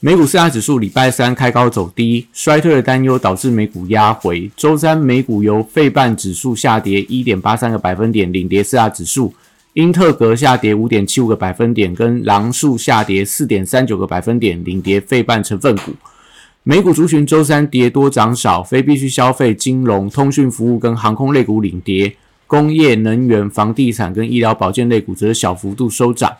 [0.00, 4.48] 美股四大指数礼拜三开高走低，衰退的担忧导致美股压回。
[4.56, 9.34] 周三美股由费半指数下跌一点八三个百分点领跌四大指数，
[9.72, 15.92] 英特格下跌五点七五个百分点，跟狼树下跌四点三九个百分点领跌费半成分股。
[16.62, 22.14] 美股族群周三跌多涨少，非必需消费、金融、通讯服务跟航空类股领跌，
[22.46, 26.36] 工业、能源、房地产跟医疗保健类股则小幅度收涨。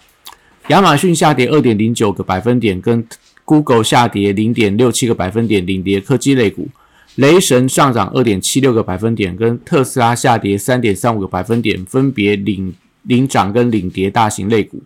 [0.69, 3.05] 亚马逊下跌二点零九个百分点，跟
[3.49, 6.67] Google 下跌零点六七个百分点，领跌科技类股；
[7.15, 12.75] 雷神上涨二点七六个百分点，跟特斯拉下跌三点三五个百分点，分别领
[13.05, 14.83] 领涨跟领跌大型类股。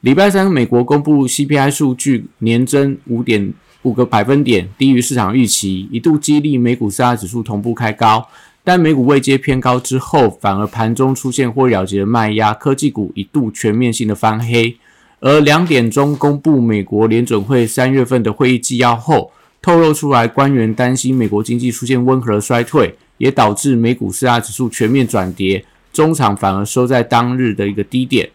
[0.00, 8.26] 礼拜三，美国公布 CPI 数据，年增五点五个百分点，低于市场预期，一度激励美股四大指数同步开高。
[8.64, 14.78] 但美股未接偏高之后，反而盘中出现或了结的卖压，科技股一度全面性的翻黑。
[15.20, 28.30] 而两点钟公布美国联准会三月份的会议纪要后，透露出来官员担心美国经济出现温和衰退，也导致美股四大指数全面转跌，中场反而收在当日的一个低点。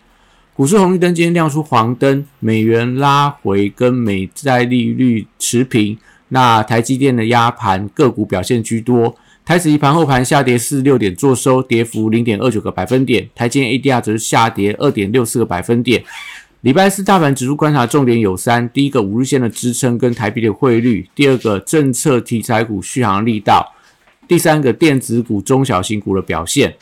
[0.53, 5.97] 股市红绿灯今天亮出黄灯，美元拉回跟美债利率持平。
[6.29, 16.03] 那台积电的压盘个股表现居多，台指一盘后盘下跌四十六点，做收跌幅零点二九个百分点，台积电 ADR 则是下跌二点六四个百分点。
[16.65, 23.71] 礼拜四大盘指数观察重点有三：第一个五日线的支撑跟台币的汇率；第二个政策题材股续航力道；
[24.27, 26.75] 第三个电子股、中小型股的表现。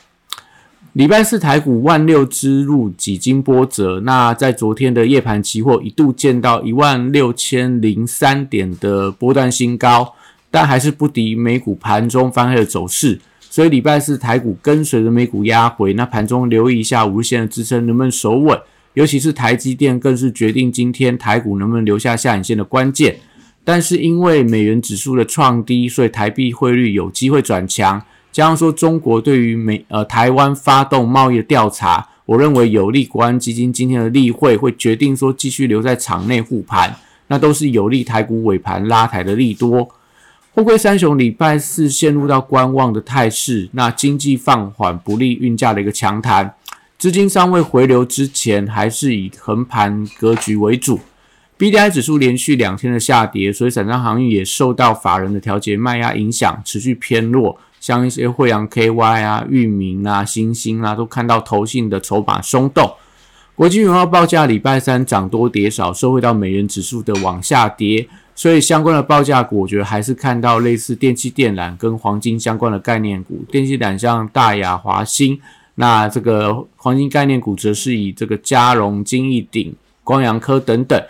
[0.94, 10.14] 礼拜四台股万六之入几经波折，那在昨天的夜盘期货一度见到一万六千零三点的波段新高，
[10.50, 18.58] 但还是不敌美股盘中翻黑的走势，所以礼拜四台股跟随着美股压回，那盘中留意一下五日线的支撑能不能守稳。
[18.94, 23.18] 尤其是台积电，更是决定今天台股能不能留下下影线的关键。
[23.64, 28.02] 但是因为美元指数的创低，所以台币汇率有机会转强。
[28.32, 36.96] 加上说中国对于美呃台湾发动贸易的调查，我认为有利国安基金今天的例会会决定说继续留在场内护盘，
[37.28, 39.90] 那都是有利台股尾盘拉抬的利多。
[40.54, 46.54] 货柜三雄礼拜四陷入到观望的态势，那经济放缓不利运价的一个强弹。
[47.04, 51.02] 资金尚未回流之前，还是以横盘格局为主。
[51.58, 57.60] B D I 指数连续两天的下跌，所以散装航运也受到法人的调节卖压影响，持续偏弱。
[57.82, 62.94] 像一些惠阳 K Y 啊、域名啊、新兴啊，都看到投信的筹码松动。
[63.54, 73.44] 国际原油报价礼拜三涨多跌少，收回到美元指数的往下跌，所以相关的报价股，我觉得还是看到类似电气电缆跟黄金相关的概念股。
[73.52, 75.42] 电气缆像大雅、华兴。
[75.76, 81.04] 那这个黄金概念股则是以这个嘉荣、金逸鼎、光阳科等等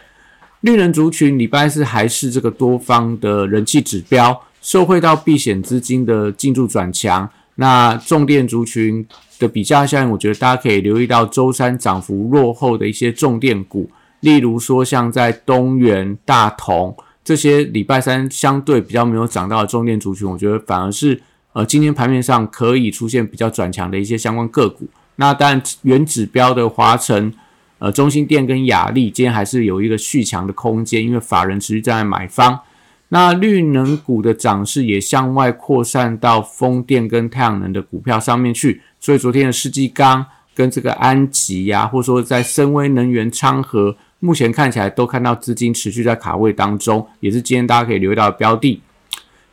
[0.61, 7.29] 绿能族群，礼拜四还是这个多方的人气指标，受惠到避险资金的进驻转强。
[7.55, 9.05] 那重电族群
[9.37, 13.91] 的比较效应，我觉得大家可以留意到周三涨幅落后的一些重电股，
[14.21, 21.21] 例如说像在东元、大同这些礼拜三相对比较没有涨到的重电族群，我觉得反而是。
[21.53, 24.87] 呃，今天盘面上可以出现比较转强的一些相关个股。
[25.15, 27.31] 那当然，原指标的华晨、
[27.77, 32.59] 呃中心电跟雅力，今天还是有一个续强的空间，因为法人持续在买方。
[33.09, 38.81] 那绿能股的涨势也向外扩散到风电跟太阳能的股票上面去。
[38.99, 40.25] 所以昨天的世纪钢
[40.55, 48.81] 跟这个安吉呀，或者说在深威能源、昌河，目前看起来都看到资金持续在卡位当中，也是今天大家可以留意到的标的。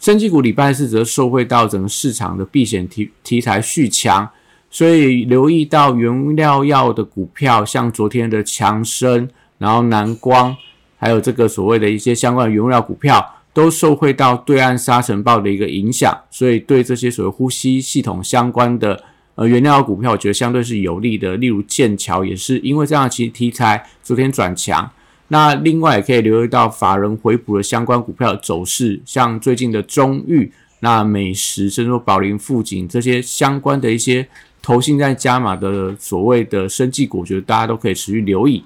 [0.00, 4.26] 升级股礼拜四则受惠到整个市场的避险题题材续强，
[4.70, 10.56] 所以留意到原料药的股票，像昨天的强生，然后南光，
[10.96, 19.04] 还有这个所谓的一些相关的原料股票，都受惠到对岸沙尘暴的一个影响，所以对这些所谓呼吸系统相关的
[19.34, 21.36] 呃原料股票，我觉得相对是有利的。
[21.36, 24.90] 例如剑桥也是因为这样其实题材昨天转强。
[25.32, 34.26] 那另外也可以留意到法人回补的相关股票走势，像最近的中裕、那美食，甚至说宝林富锦这些相关的一些
[34.60, 38.64] 投信在加码的所谓的生技股，我觉得大家都可以持续留意。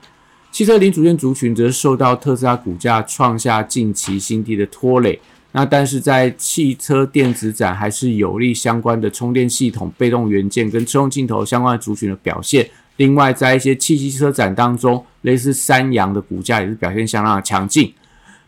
[0.50, 5.20] 汽车零组件族群则受到特斯拉股价创下近期新低的拖累。
[5.52, 12.69] 那但是在汽车电子展还是有利相关的充电系统、被动元件跟车用镜头相关的族群的表现。
[12.96, 17.93] 另外，在一些汽机车展当中，类似三洋的股价也是表现相当的强劲。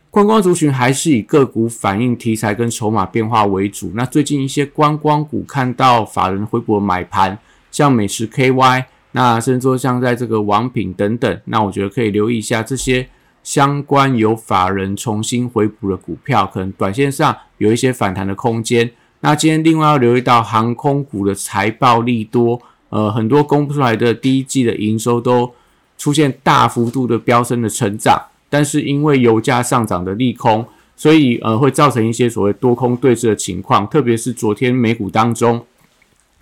[0.09, 3.93] 观光族群还是以个股反映题材跟筹码变化为主。
[3.95, 7.39] 那最近一些观光股看到法人回补买盘，
[7.71, 8.85] 像美食 KY。
[9.13, 13.09] 那甚至说像在这个王品等等，那我觉得可以留意一下这些
[13.43, 18.91] 相关有法人重新回补的股票，可能短线上有一些反弹的空间。
[19.21, 25.53] 那今天另外要留意到航空股的财报利多，呃，很多公布出来的第一季的营收都
[25.99, 30.67] 出现大幅度的飙升的成长，但是因为油价上涨的利空，
[30.97, 35.65] 所以呃会造成一些所谓多空对峙的情况，特别是昨天美股当中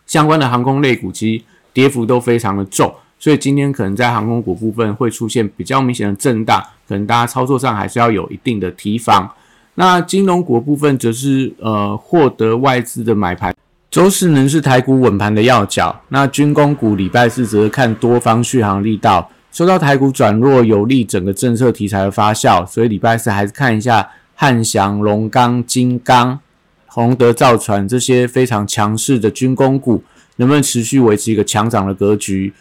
[0.06, 1.44] 相关的航空类股其实。
[1.74, 9.28] 跌幅都非常的重，所以今天可能在航空股部分会出现比较明显的震荡，可能大家操作上还是要有一定的提防。
[9.74, 13.52] 那金融股部分则是呃获得外资的买盘，
[13.94, 16.02] 周四能是台股稳盘的要角。
[16.08, 26.40] 那军工股礼拜四则是看多方续航力道，受到台股转弱有利整个政策题材的发酵，所以礼拜四还是看一下汉翔、龙钢、金刚、
[26.86, 30.02] 宏德造船这些非常强势的军工股。
[30.38, 32.52] 能不能持续维持一个强涨的格局？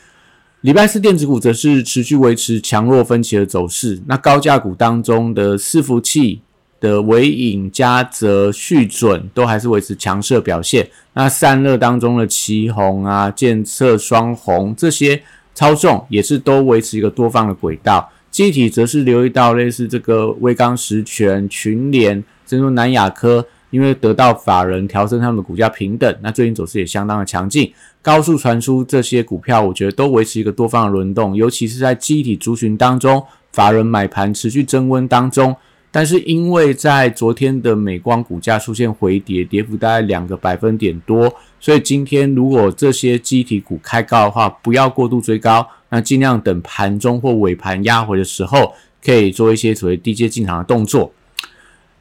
[0.61, 3.99] 礼拜四电子股则是持续维持强弱分歧的走势。
[4.05, 6.41] 那高价股当中的伺服器
[6.83, 10.85] 的伟影、嘉泽、续准都还是维持强势表现。
[11.13, 15.23] 那散热当中的旗红啊、建策、双红这些
[15.55, 18.11] 超重也是都维持一个多方的轨道。
[18.29, 23.45] 机体则是留意到类似这个威刚实权、群联，甚至南亚科。
[23.69, 27.73] 因为得到法人调升他们的股价平等，那最近走势也相当的强劲。
[28.03, 35.55] 高速传输这些股票，我觉得都维持一个多方的轮动，尤其是在机体族群当中，法人买盘持续增温当中。
[35.95, 48.73] 但是因为在昨天的美光股价出现回跌，跌幅大概两个百分点多，所以今天如果这些机体股开高的话，不要过度追高，那尽量等盘中或尾盘压回的时候，
[49.05, 51.13] 可以做一些所谓低阶进场的动作。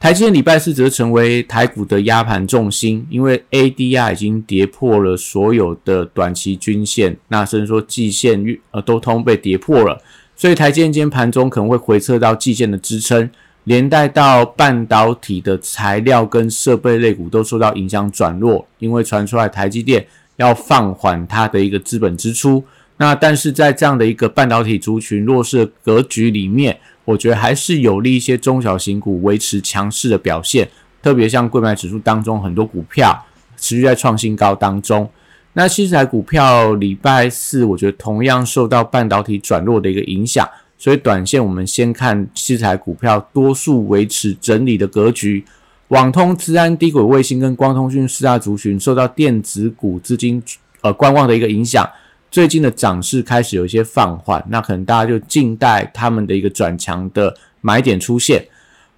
[0.00, 10.02] 台积电礼拜四则成为台股的压盘重心，因为 ADR 已经跌破了所有的短期均线，那甚至说季线呃都通被跌破了，
[10.34, 13.30] 所以台积电今天盘中可能会回撤到季线的支撑，
[13.64, 20.06] 连带到半导体的材料跟设备类股都受到影响转弱，因为传出来台积电
[20.36, 22.64] 要放缓它的一个资本支出，
[22.96, 26.78] 那但是在这样的一个半导体族群弱势格局里面。
[27.04, 30.68] 我觉得还是有利一些中小型股维持强势的表现，
[31.02, 33.26] 特别像贵买指数当中很多股票
[33.56, 35.10] 持续在创新高当中。
[35.54, 40.48] 那新材股票礼拜四，我觉得同样受到半导体转弱的一个影响，
[40.82, 45.44] 所以短线我们先看西材股票多数维持整理的格局。
[45.86, 50.42] 网通、资安、低轨卫星跟光通讯四大族群受到电子股资金
[50.80, 51.88] 呃观望的一个影响。
[52.32, 58.44] 最近的涨势开始有一些放缓，那可能大家就静待他们的一个转强的买点出现。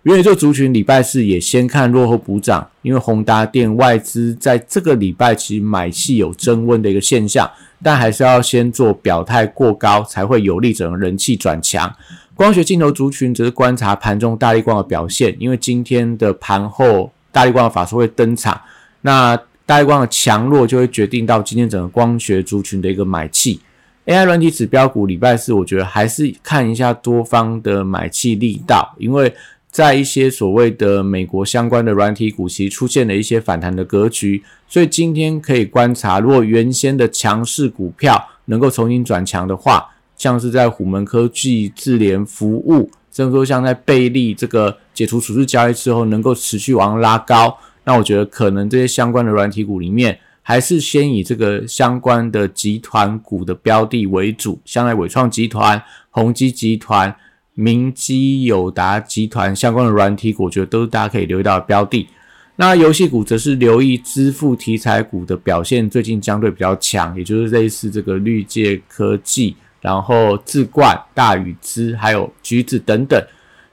[0.04, 7.50] 元宇宙族群礼拜四也先看落后补涨，因为宏达电外资在这个礼拜其实买气有增温的一个现象，
[7.84, 11.94] 但还是要先做表态过高，才会有利整个人气转强。
[12.34, 18.60] 光学镜头族群则是观察盘中大力光的表现，因为今天的盘后大力光的法说会登场，
[19.02, 19.38] 那。
[19.66, 23.58] 大力光的强弱就会决定到今天整个光学族群的一个买气。
[24.04, 29.34] AI 软体指标股礼拜四，我觉得还是看一下多方的买气力道，因为
[29.74, 47.58] 在一些所谓的美国相关的软体股其实出现了一些反弹的格局，所以今天可以观察，如果原先的强势股票能够重新转强的话，像是在虎门科技、智联服务，甚至说像在贝利这个解除处置交易之后，能够持续往上拉高。
[47.82, 57.16] 那我觉得可能这些相关的软体股里面，还是先以这个相关的集团股的标的为主，像在伟创集团、宏基集团、
[57.54, 62.08] 明基友达集团相关的软体股，我觉得都是大家可以留意到的标的。
[62.56, 73.20] 那游戏股则是留意支付题材股的表现，最近相对比较强，也就是类似这个绿界科技，然后智冠、大宇资，还有橘子等等。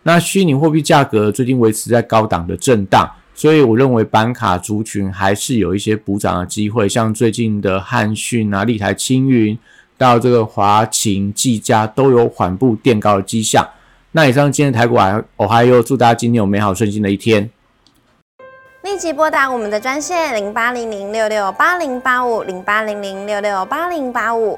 [0.03, 3.09] 那虚拟货币价格最近维持在高档的震荡。
[3.33, 9.57] 所以我认为板卡族群还是有一些补涨的机会，像最近的汉讯啊、立台青云
[10.01, 13.63] 到这个华勤、技嘉都有缓步垫高的迹象。
[14.13, 17.47] 那以上今天台股还我还有祝大家今天有美好顺心的一天。
[18.81, 24.57] 立即拨打我们的专线零八零零六六八零八五零八零零六六八零八五。